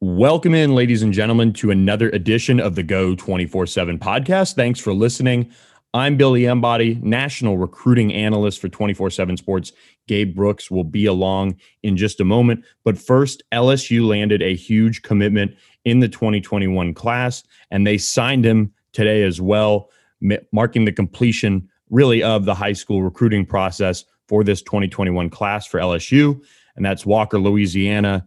[0.00, 4.54] Welcome in, ladies and gentlemen, to another edition of the Go 24 7 podcast.
[4.54, 5.50] Thanks for listening.
[5.92, 9.72] I'm Billy Embody, national recruiting analyst for 24 7 Sports.
[10.06, 12.64] Gabe Brooks will be along in just a moment.
[12.84, 17.42] But first, LSU landed a huge commitment in the 2021 class,
[17.72, 19.90] and they signed him today as well,
[20.52, 25.80] marking the completion really of the high school recruiting process for this 2021 class for
[25.80, 26.40] LSU.
[26.76, 28.24] And that's Walker, Louisiana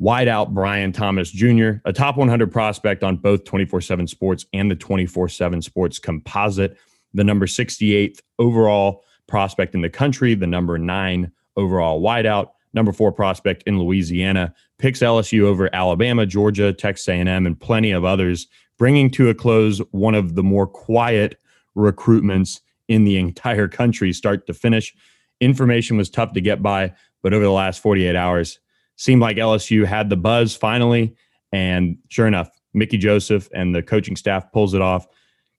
[0.00, 4.74] wideout Brian Thomas Jr., a top 100 prospect on both 24 7 Sports and the
[4.74, 6.76] 24 7 Sports composite,
[7.12, 13.12] the number 68th overall prospect in the country, the number nine overall wideout, number four
[13.12, 19.10] prospect in Louisiana, picks LSU over Alabama, Georgia, Texas A&M, and plenty of others, bringing
[19.12, 21.38] to a close one of the more quiet
[21.76, 24.94] recruitments in the entire country, start to finish.
[25.40, 28.58] Information was tough to get by, but over the last 48 hours,
[28.96, 31.14] seemed like LSU had the buzz finally.
[31.52, 35.06] And sure enough, Mickey Joseph and the coaching staff pulls it off,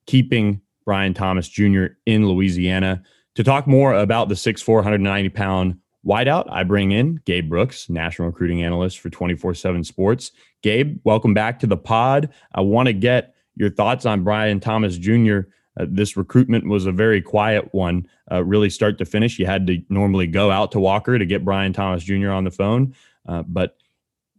[0.05, 1.85] keeping Brian Thomas Jr.
[2.05, 3.03] in Louisiana.
[3.35, 8.27] To talk more about the 6'4, 190 pound wideout, I bring in Gabe Brooks, national
[8.27, 10.31] recruiting analyst for 24 7 Sports.
[10.61, 12.29] Gabe, welcome back to the pod.
[12.53, 15.39] I want to get your thoughts on Brian Thomas Jr.
[15.77, 19.39] Uh, this recruitment was a very quiet one, uh, really start to finish.
[19.39, 22.31] You had to normally go out to Walker to get Brian Thomas Jr.
[22.31, 22.95] on the phone.
[23.25, 23.77] Uh, but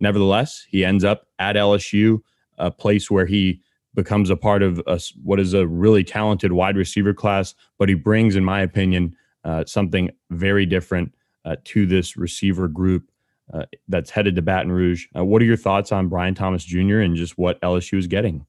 [0.00, 2.20] nevertheless, he ends up at LSU,
[2.58, 3.60] a place where he
[3.94, 7.54] becomes a part of a, what is a really talented wide receiver class.
[7.78, 11.14] But he brings, in my opinion, uh, something very different
[11.44, 13.10] uh, to this receiver group
[13.52, 15.06] uh, that's headed to Baton Rouge.
[15.16, 16.98] Uh, what are your thoughts on Brian Thomas Jr.
[16.98, 18.44] and just what LSU is getting?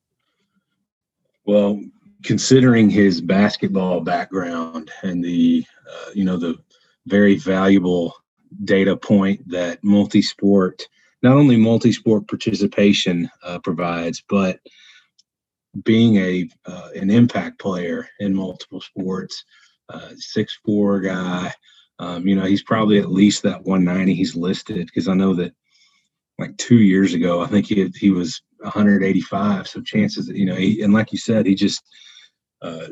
[1.46, 1.82] Well,
[2.24, 5.66] considering his basketball background and the
[6.14, 6.58] you know the
[7.06, 8.14] very valuable
[8.64, 10.88] data point that multi-sport,
[11.24, 14.60] not only multi-sport participation uh, provides, but
[15.84, 19.44] being a uh, an impact player in multiple sports,
[19.90, 21.54] uh, six four guy.
[22.00, 25.54] Um, you know, he's probably at least that 190 he's listed because I know that
[26.38, 29.68] like two years ago, I think he he was 185.
[29.68, 31.84] So chances that you know, he, and like you said, he just
[32.62, 32.88] uh,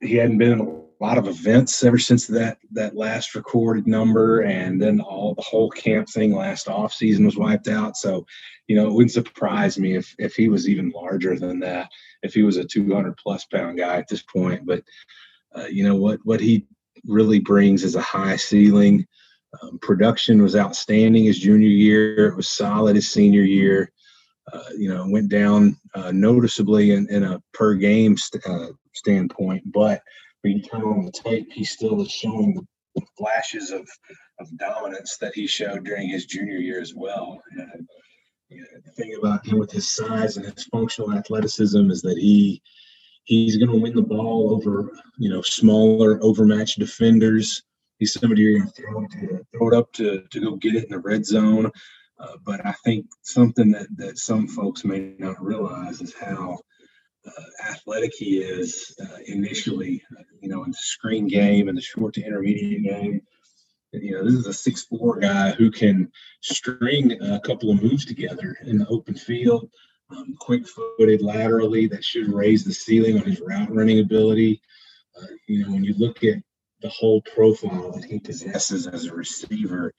[0.00, 5.00] he hadn't been lot of events ever since that that last recorded number and then
[5.00, 7.96] all the whole camp thing last off season was wiped out.
[7.96, 8.24] So
[8.68, 11.90] you know it wouldn't surprise me if if he was even larger than that
[12.22, 14.64] if he was a 200 plus pound guy at this point.
[14.64, 14.84] But
[15.56, 16.66] uh, you know what what he
[17.04, 19.04] really brings is a high ceiling.
[19.60, 22.28] Um, production was outstanding his junior year.
[22.28, 23.90] It was solid his senior year.
[24.52, 29.62] Uh, you know went down uh, noticeably in, in a per game st- uh, standpoint
[29.72, 30.02] but
[30.42, 33.88] when you turn on the tape, he still is showing the flashes of,
[34.38, 37.40] of dominance that he showed during his junior year as well.
[37.52, 37.88] And,
[38.48, 42.18] you know, the thing about him with his size and his functional athleticism is that
[42.18, 42.60] he
[43.24, 47.62] he's going to win the ball over you know smaller, overmatched defenders.
[47.98, 50.84] He's somebody you're going to throw it throw it up to to go get it
[50.84, 51.70] in the red zone.
[52.18, 56.58] Uh, but I think something that that some folks may not realize is how
[57.26, 60.02] uh, athletic he is uh, initially,
[60.40, 63.22] you know, in the screen game and the short to intermediate game.
[63.92, 66.10] You know, this is a six-four guy who can
[66.40, 69.68] string a couple of moves together in the open field,
[70.10, 71.86] um, quick-footed laterally.
[71.88, 74.62] That should raise the ceiling on his route running ability.
[75.20, 76.38] Uh, you know, when you look at
[76.80, 79.92] the whole profile that he possesses as a receiver,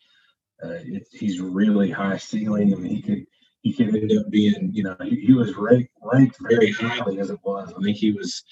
[0.63, 2.73] uh, it, he's really high ceiling.
[2.73, 3.25] I mean, he could
[3.63, 7.29] he could end up being, you know, he, he was ranked, ranked very highly as
[7.29, 7.73] it was.
[7.75, 8.43] I think he was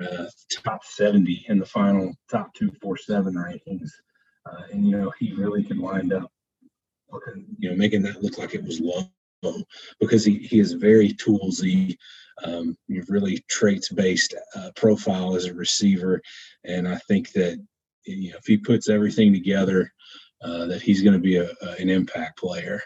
[0.00, 0.26] uh,
[0.62, 3.90] top 70 in the final top 247 rankings.
[4.46, 6.30] Uh, and, you know, he really could wind up,
[7.10, 9.04] looking, you know, making that look like it was low
[9.98, 11.96] because he, he is very toolsy,
[12.44, 12.76] um,
[13.08, 16.20] really traits based uh, profile as a receiver.
[16.64, 17.58] And I think that,
[18.04, 19.90] you know, if he puts everything together,
[20.42, 22.82] uh, that he's going to be a, a, an impact player.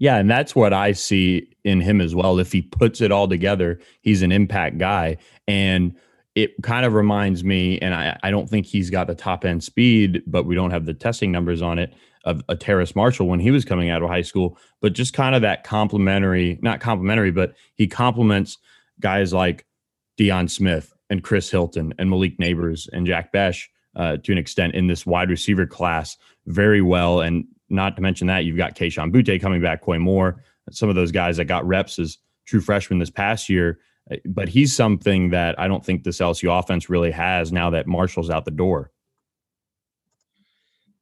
[0.00, 2.40] Yeah, and that's what I see in him as well.
[2.40, 5.18] If he puts it all together, he's an impact guy.
[5.46, 5.94] And
[6.34, 9.62] it kind of reminds me, and I, I don't think he's got the top end
[9.62, 11.94] speed, but we don't have the testing numbers on it.
[12.24, 15.34] of a Terrace Marshall when he was coming out of high school, but just kind
[15.34, 18.58] of that complimentary, not complimentary, but he complements
[19.00, 19.66] guys like
[20.18, 23.56] Deion Smith and Chris Hilton and Malik Nabers and Jack Bech
[23.96, 26.16] uh, to an extent in this wide receiver class
[26.46, 27.20] very well.
[27.20, 30.94] And not to mention that you've got Kayshon Boutte coming back, Koy Moore, some of
[30.94, 33.78] those guys that got reps as true freshmen this past year.
[34.10, 37.86] Uh, but he's something that I don't think this LSU offense really has now that
[37.86, 38.90] Marshall's out the door.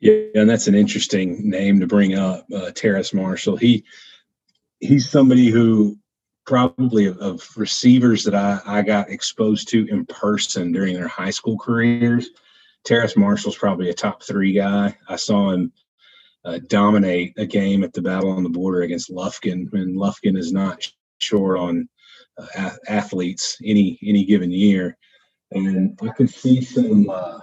[0.01, 3.57] Yeah, and that's an interesting name to bring up, uh, Terrace Marshall.
[3.57, 3.85] He
[4.79, 5.99] he's somebody who
[6.47, 11.31] probably of, of, receivers that I, I got exposed to in person during their high
[11.31, 12.31] school careers.
[12.85, 14.97] Terrace Marshall's probably a top three guy.
[15.09, 15.73] I saw him
[16.49, 20.53] uh, dominate a game at the Battle on the Border against Lufkin, and Lufkin is
[20.53, 20.87] not
[21.21, 21.89] short on
[22.39, 24.97] uh, athletes any any given year.
[25.51, 27.41] And I can see some uh,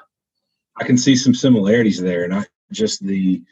[0.77, 3.43] I can see some similarities there, not just the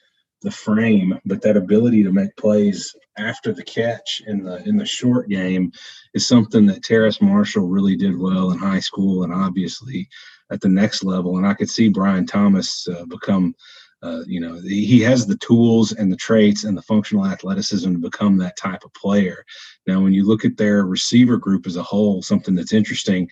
[0.41, 4.85] the frame, but that ability to make plays after the catch in the in the
[4.85, 5.71] short game
[6.15, 10.09] is something that Terrace Marshall really did well in high school and obviously
[10.51, 11.37] at the next level.
[11.37, 13.55] And I could see Brian Thomas uh, become,
[14.03, 17.99] uh, you know, he has the tools and the traits and the functional athleticism to
[17.99, 19.45] become that type of player.
[19.87, 23.29] Now, when you look at their receiver group as a whole, something that's interesting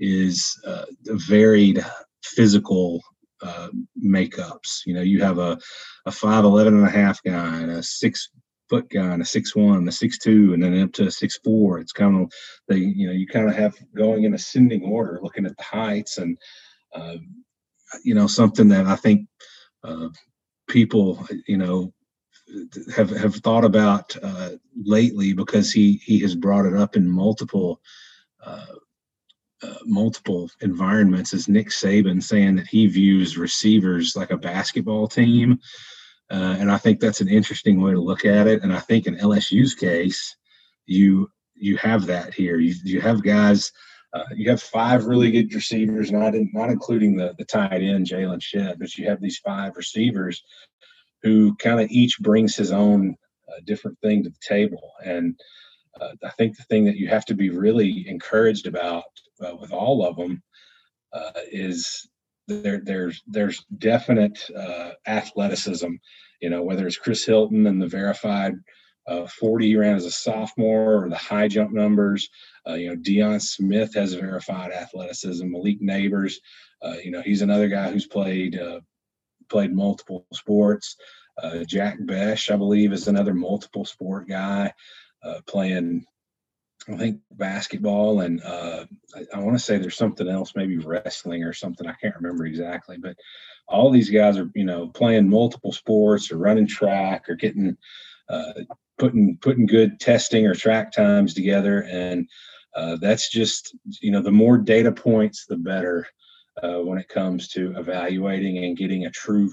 [0.00, 1.84] is uh, varied
[2.24, 3.00] physical
[3.42, 3.68] uh,
[4.04, 4.80] makeups.
[4.84, 5.58] You know, you have a
[6.06, 8.30] a five eleven and a half guy and a six
[8.68, 11.38] foot guy and a six one, a six two, and then up to a six
[11.44, 11.78] four.
[11.78, 12.32] It's kind of
[12.68, 16.18] they you know you kind of have going in ascending order, looking at the heights
[16.18, 16.36] and
[16.94, 17.16] uh,
[18.02, 19.28] you know something that I think
[19.84, 20.08] uh,
[20.68, 21.92] people you know
[22.94, 27.80] have have thought about uh, lately because he he has brought it up in multiple
[28.44, 28.66] uh,
[29.62, 35.58] uh, multiple environments is Nick Saban saying that he views receivers like a basketball team.
[36.30, 38.62] Uh, and I think that's an interesting way to look at it.
[38.62, 40.36] And I think in LSU's case,
[40.86, 42.58] you you have that here.
[42.58, 43.72] You you have guys.
[44.12, 48.06] Uh, you have five really good receivers, not in, not including the the tight end
[48.06, 50.42] Jalen Shedd, but you have these five receivers
[51.22, 53.16] who kind of each brings his own
[53.48, 54.92] uh, different thing to the table.
[55.04, 55.38] And
[56.00, 59.04] uh, I think the thing that you have to be really encouraged about
[59.44, 60.42] uh, with all of them
[61.12, 62.08] uh, is
[62.48, 64.40] there there's there's definite
[65.06, 65.92] athleticism.
[66.40, 68.54] You know, whether it's Chris Hilton and the verified
[69.06, 72.28] uh, 40 ran as a sophomore or the high jump numbers.
[72.68, 75.50] Uh, you know, Deion Smith has verified athleticism.
[75.50, 76.34] Malik Nabers,
[76.82, 78.58] uh, you know, he's another guy who's played
[79.48, 80.96] played multiple sports.
[81.66, 84.72] Jack Bech, I believe, is another multiple sport guy
[85.46, 86.06] playing
[86.88, 91.44] I think basketball and uh, I, I want to say there's something else, maybe wrestling
[91.44, 91.86] or something.
[91.86, 93.16] I can't remember exactly, but
[93.68, 97.76] all these guys are, you know, playing multiple sports or running track or getting
[98.30, 98.52] uh,
[98.98, 102.28] putting putting good testing or track times together, and
[102.76, 106.06] uh, that's just, you know, the more data points, the better
[106.62, 109.50] uh, when it comes to evaluating and getting a true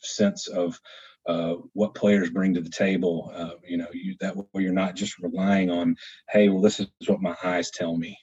[0.00, 0.78] sense of
[1.26, 3.32] uh, what players bring to the table.
[3.34, 5.96] Uh, you know, you, that way you're not just relying on,
[6.30, 8.16] hey, well, this is what my eyes tell me.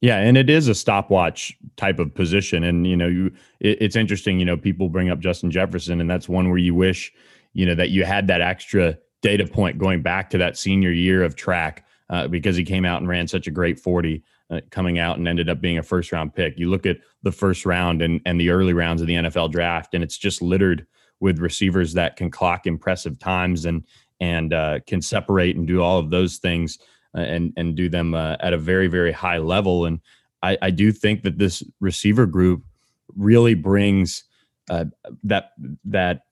[0.00, 3.96] Yeah, and it is a stopwatch type of position, and you know, you it, it's
[3.96, 4.38] interesting.
[4.38, 7.12] You know, people bring up Justin Jefferson, and that's one where you wish,
[7.52, 11.22] you know, that you had that extra data point going back to that senior year
[11.22, 14.22] of track uh, because he came out and ran such a great forty.
[14.50, 16.58] Uh, coming out and ended up being a first round pick.
[16.58, 19.92] You look at the first round and, and the early rounds of the NFL draft,
[19.92, 20.86] and it's just littered
[21.20, 23.84] with receivers that can clock impressive times and
[24.20, 26.78] and uh, can separate and do all of those things
[27.14, 29.84] uh, and and do them uh, at a very very high level.
[29.84, 30.00] And
[30.42, 32.64] I, I, do think that this receiver group
[33.16, 34.24] really brings
[34.70, 34.86] uh,
[35.24, 35.52] that
[35.84, 36.22] that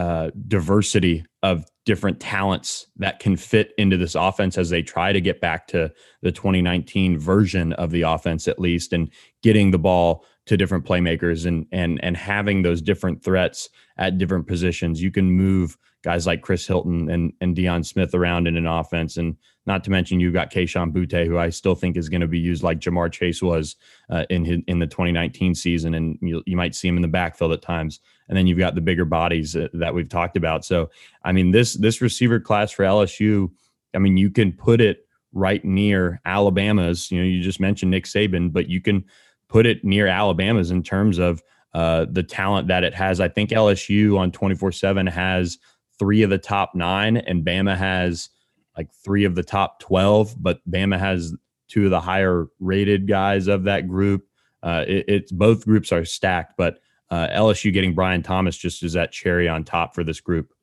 [0.00, 5.20] uh, diversity of different talents that can fit into this offense as they try to
[5.20, 5.92] get back to
[6.22, 9.10] the 2019 version of the offense at least and
[9.42, 14.46] getting the ball to different playmakers and and and having those different threats at different
[14.46, 15.02] positions.
[15.02, 19.16] You can move guys like Chris Hilton and and Deion Smith around in an offense,
[19.16, 22.26] and not to mention you've got Kayshon Boutte, who I still think is going to
[22.26, 23.76] be used like Ja'Marr Chase was
[24.08, 27.08] uh, in his, in the 2019 season, and you, you might see him in the
[27.08, 28.00] backfield at times.
[28.28, 30.64] And then you've got the bigger bodies that, that we've talked about.
[30.64, 30.90] So
[31.24, 33.50] I mean this this receiver class for LSU,
[33.94, 37.10] I mean you can put it right near Alabama's.
[37.10, 39.04] You know, you just mentioned Nick Saban, but you can
[39.48, 41.42] put it near Alabama's in terms of
[41.74, 43.20] uh, the talent that it has.
[43.20, 45.58] I think LSU on 24 7 has
[46.00, 48.30] three of the top nine, and Bama has
[48.76, 51.34] like three of the top 12, but Bama has
[51.68, 54.26] two of the higher rated guys of that group.
[54.62, 56.78] Uh, it, it's both groups are stacked, but
[57.10, 60.54] uh, LSU getting Brian Thomas just is that cherry on top for this group.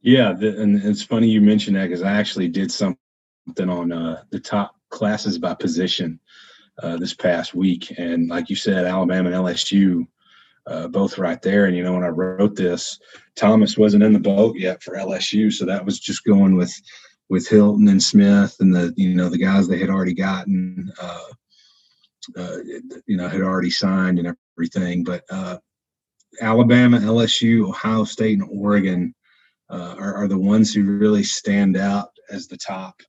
[0.00, 2.98] Yeah, the, and it's funny you mentioned that because I actually did something
[3.70, 6.18] on uh, the top classes by position
[6.82, 10.06] uh, this past week, and like you said, Alabama and LSU
[10.66, 11.66] uh, both right there.
[11.66, 12.98] And you know, when I wrote this,
[13.36, 16.72] Thomas wasn't in the boat yet for LSU, so that was just going with
[17.30, 20.92] with Hilton and Smith and the you know the guys they had already gotten.
[21.00, 21.28] Uh,
[22.36, 22.56] uh,
[23.06, 25.04] you know, had already signed and everything.
[25.04, 25.58] But uh,
[26.40, 29.14] Alabama, LSU, Ohio State, and Oregon
[29.70, 33.00] uh, are, are, the ones who really stand out as the top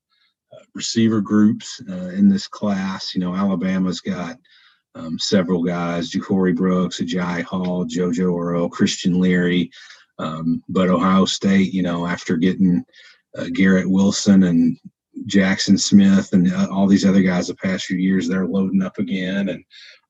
[0.53, 3.13] uh, receiver groups uh, in this class.
[3.13, 4.37] You know, Alabama's got
[4.95, 9.69] um, several guys: Ja'Corey Brooks, Agiye Hall, JoJo Earle, Christian Leary.
[10.17, 12.83] Um, but Ohio State, you know, after getting
[13.37, 14.77] uh, Garrett Wilson and
[15.27, 18.97] Jaxon Smith and uh, all these other guys the past few years, they're loading up
[18.97, 19.49] again.
[19.49, 19.63] And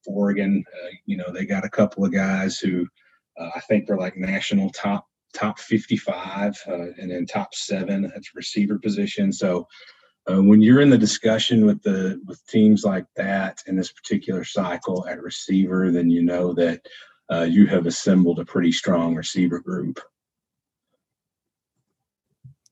[0.07, 2.85] Oregon, uh, you know, they got a couple of guys who
[3.39, 8.23] uh, I think they're like national top top 55 uh, and then top seven at
[8.33, 9.33] receiver position.
[9.33, 9.67] So
[10.29, 14.43] uh, when you're in the discussion with the with teams like that in this particular
[14.43, 16.81] cycle at receiver, then you know that
[17.31, 19.99] uh, you have assembled a pretty strong receiver group.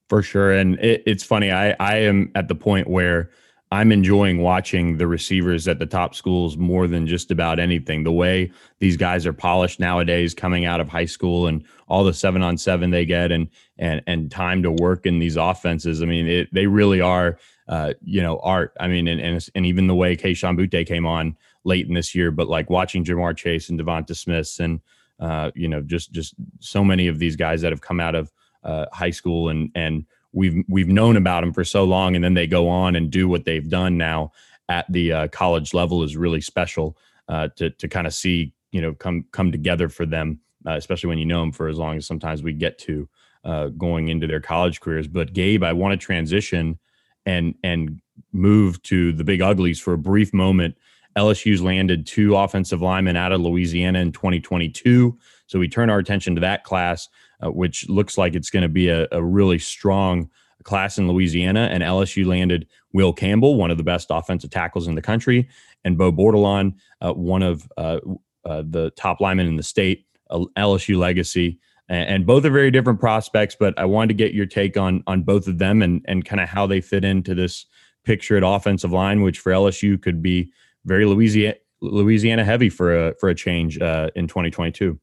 [0.09, 0.51] For sure.
[0.51, 1.51] And it, it's funny.
[1.51, 3.31] I, I am at the point where
[3.73, 8.03] I'm enjoying watching the receivers at the top schools more than just about anything.
[8.03, 12.13] The way these guys are polished nowadays coming out of high school and all the
[12.13, 13.49] seven on seven they get and
[13.79, 16.03] and and time to work in these offenses.
[16.03, 18.73] I mean, it, they really are uh, you know, art.
[18.79, 22.13] I mean, and and, and even the way Kayshon Boutte came on late in this
[22.13, 24.81] year, but like watching Ja'Marr Chase and Devonta Smith and
[25.19, 28.31] uh, you know, just just so many of these guys that have come out of
[28.63, 32.33] uh, high school and and we've we've known about them for so long, and then
[32.33, 34.31] they go on and do what they've done now
[34.69, 36.97] at the uh, college level is really special
[37.27, 41.09] uh, to to kind of see you know come come together for them, uh, especially
[41.09, 43.07] when you know them for as long as sometimes we get to
[43.43, 45.07] uh, going into their college careers.
[45.07, 46.79] But Gabe, I want to transition
[47.25, 50.75] and and move to the big uglies for a brief moment.
[51.15, 55.17] LSU's landed two offensive linemen out of Louisiana in 2022.
[55.47, 57.09] So we turn our attention to that class
[57.43, 60.29] uh, which looks like it's going to be a, a, really strong
[60.63, 61.67] class in Louisiana.
[61.71, 65.49] And LSU landed Will Campbell, one of the best offensive tackles in the country,
[65.83, 67.99] and Beau Bordelon, uh, one of uh,
[68.45, 71.59] uh the top linemen in the state, LSU legacy.
[71.89, 75.03] And, and, both are very different prospects, but I wanted to get your take on
[75.05, 77.65] on both of them and and kind of how they fit into this
[78.05, 80.51] picture at offensive line, which for LSU could be
[80.85, 84.99] very Louisiana Louisiana heavy for a for a change uh, in 2022.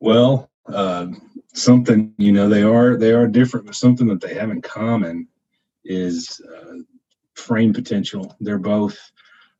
[0.00, 1.06] Well, uh,
[1.54, 5.28] something you know they are they are different, but something that they have in common
[5.84, 6.74] is uh,
[7.34, 8.36] frame potential.
[8.40, 8.98] They're both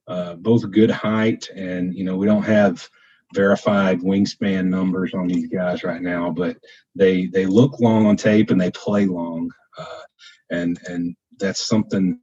[0.07, 2.89] uh, both good height, and you know we don't have
[3.35, 6.57] verified wingspan numbers on these guys right now, but
[6.95, 10.03] they they look long on tape and they play long, uh,
[10.51, 12.21] and and that's something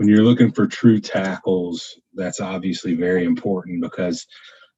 [0.00, 2.00] when you're looking for true tackles.
[2.14, 4.26] That's obviously very important because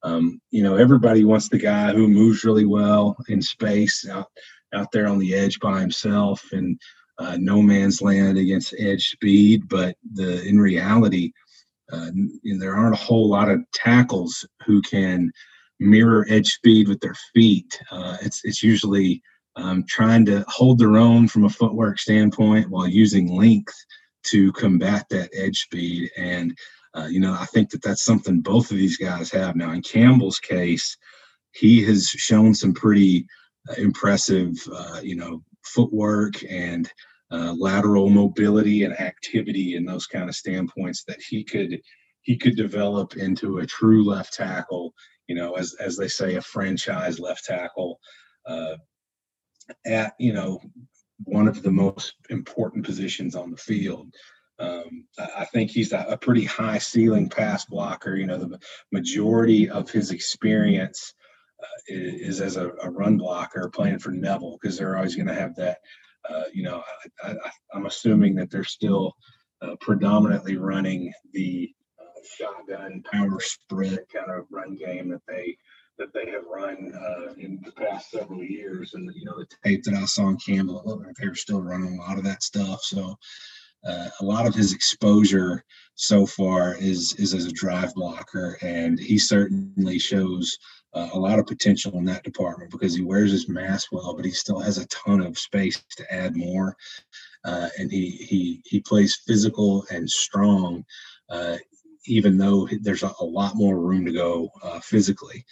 [0.03, 4.27] um, you know, everybody wants the guy who moves really well in space out
[4.75, 6.77] out there on the edge by himself and
[7.19, 9.69] uh, no man's land against edge speed.
[9.69, 11.31] But the in reality,
[11.93, 12.11] uh,
[12.59, 15.31] there aren't a whole lot of tackles who can
[15.79, 17.81] mirror edge speed with their feet.
[17.93, 19.23] Uh, it's it's usually
[19.55, 23.77] um, trying to hold their own from a footwork standpoint while using length
[24.25, 26.57] to combat that edge speed and
[26.95, 29.73] uh, you know, I think that that's something both of these guys have now.
[29.73, 30.97] In Campbell's case,
[31.53, 33.27] he has shown some pretty
[33.69, 36.91] uh, impressive, uh, you know, footwork and
[37.31, 41.81] uh, lateral mobility and activity and those kind of standpoints that he could
[42.25, 44.93] he could develop into a true left tackle.
[45.29, 47.99] You know, as as they say, a franchise left tackle
[48.47, 48.77] uh,
[49.87, 50.61] at you know
[51.25, 54.13] one of the most important positions on the field.
[54.59, 58.15] Um, I think he's a, a, pretty high ceiling pass blocker.
[58.15, 58.61] You know, the
[58.93, 61.15] majority of his experience
[61.61, 65.35] uh, is, as a, a, run blocker playing for Neville because they're always going to
[65.35, 65.79] have that.
[66.29, 66.83] Uh, you know,
[67.25, 67.35] I,
[67.75, 69.17] am assuming that they're still
[69.63, 75.57] uh, predominantly running the uh, shotgun power spread kind of run game that they
[76.03, 78.95] that they have run uh, in the past several years.
[78.95, 82.01] And you know, the tape that I saw on Campbell, they were still running a
[82.01, 82.83] lot of that stuff.
[82.83, 83.17] So
[83.87, 88.99] uh, a lot of his exposure so far is is as a drive blocker, and
[88.99, 90.59] he certainly shows
[90.95, 94.25] uh, a lot of potential in that department because he wears his mask well, but
[94.25, 96.77] he still has a ton of space to add more.
[97.45, 100.85] Uh, and he he he plays physical and strong.
[101.31, 101.57] Uh,
[102.07, 105.45] even though there's a, a, lot more room to go uh, physically.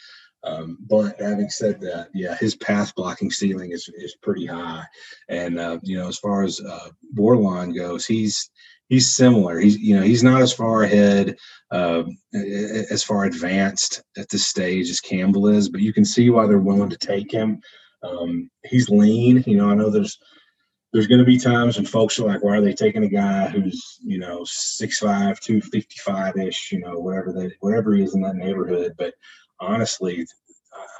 [0.43, 4.85] Um, but having said that, yeah, his pass blocking ceiling is is pretty high,
[5.29, 8.51] and uh, you know as far as uh, Bordelon goes, he's
[8.89, 9.59] he's similar.
[9.59, 11.37] He's you know he's not as far ahead,
[11.71, 16.47] uh, as far advanced at this stage as Campbell is, but you can see why
[16.47, 17.61] they're willing to take him.
[18.03, 19.45] Um, he's lean.
[19.47, 20.19] You know, I know there's
[20.93, 23.49] there's going to be times when folks are like, why are they taking a guy
[23.49, 28.35] who's, you know, 6'5, 255 ish, you know, whatever that, whatever he is in that
[28.35, 28.95] neighborhood.
[28.99, 29.15] But
[29.61, 30.27] honestly,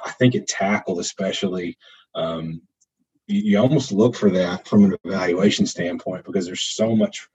[0.05, 1.77] I think it tackled, especially,
[2.15, 2.61] um,
[3.27, 7.27] you, you, almost look for that from an evaluation standpoint because there's so much,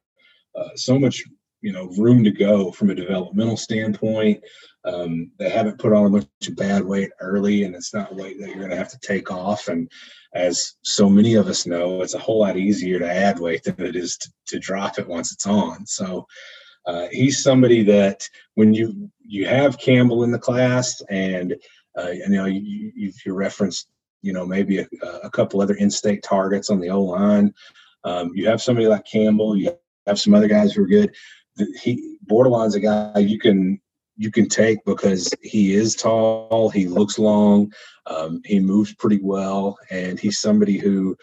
[0.55, 1.25] uh, so much,
[1.61, 4.43] you know, room to go from a developmental standpoint.
[4.85, 8.39] Um, they haven't put on a bunch of bad weight early, and it's not weight
[8.39, 9.69] that you're going to have to take off.
[9.69, 9.91] And
[10.35, 13.85] as so many of us know, it's a whole lot easier to add weight than
[13.85, 15.87] it is to, to drop it once it's on.
[15.87, 16.27] So
[16.87, 21.57] uh, he's somebody that when you you have Campbell in the class, and
[21.99, 23.71] uh, you know you, you, you
[24.23, 24.87] you know maybe a,
[25.23, 27.53] a couple other in-state targets on the O line.
[28.05, 29.57] Um, you have somebody like Campbell.
[29.57, 29.77] You
[30.07, 31.15] have some other guys who are good.
[31.83, 33.81] He Bordelon's a guy you can
[34.17, 37.71] you can take because he is tall, he looks long,
[38.07, 41.17] um, he moves pretty well, and he's somebody who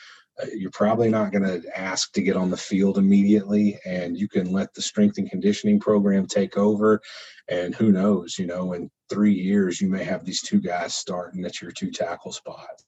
[0.53, 4.51] you're probably not going to ask to get on the field immediately, and you can
[4.51, 7.01] let the strength and conditioning program take over.
[7.49, 11.45] And who knows, you know, in three years, you may have these two guys starting
[11.45, 12.81] at your two tackle spot.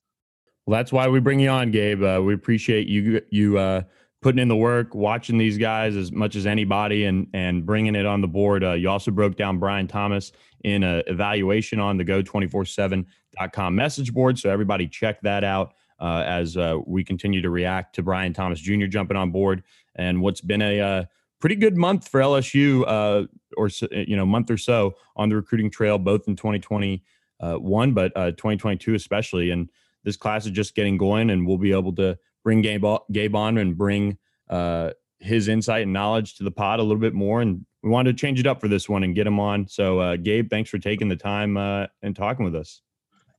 [0.65, 2.01] Well, that's why we bring you on, Gabe.
[2.01, 3.83] Uh, we appreciate you you uh,
[4.23, 8.07] putting in the work, watching these guys as much as anybody, and and bringing it
[8.07, 8.63] on the board.
[8.63, 10.31] Uh, you also broke down Brian Thomas
[10.63, 16.57] in a evaluation on the Go247.com message board, so everybody check that out uh, as
[16.57, 18.85] uh, we continue to react to Brian Thomas Jr.
[18.85, 19.63] jumping on board
[19.95, 21.03] and what's been a uh,
[21.39, 25.69] pretty good month for LSU, uh, or you know, month or so on the recruiting
[25.69, 29.69] trail, both in 2021 but 2022 especially, and
[30.03, 33.57] this class is just getting going, and we'll be able to bring Gabe, Gabe on
[33.57, 34.17] and bring
[34.49, 37.41] uh, his insight and knowledge to the pod a little bit more.
[37.41, 39.67] And we wanted to change it up for this one and get him on.
[39.67, 42.81] So, uh, Gabe, thanks for taking the time uh, and talking with us.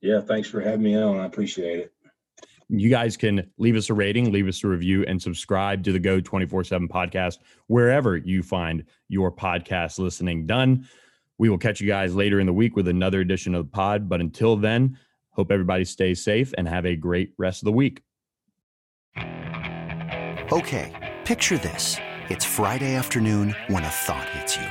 [0.03, 1.19] Yeah, thanks for having me on.
[1.19, 1.93] I appreciate it.
[2.69, 6.01] You guys can leave us a rating, leave us a review, and subscribe to the
[6.01, 10.89] Go 24 7 podcast wherever you find your podcast listening done.
[11.39, 14.09] We will catch you guys later in the week with another edition of the pod.
[14.09, 14.99] But until then,
[15.31, 18.03] hope everybody stays safe and have a great rest of the week.
[20.53, 21.97] Okay, picture this.
[22.29, 24.67] It's Friday afternoon when a thought hits you.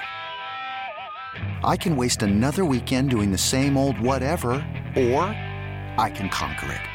[1.64, 4.52] I can waste another weekend doing the same old whatever,
[4.96, 5.24] or
[5.98, 6.95] I can conquer it.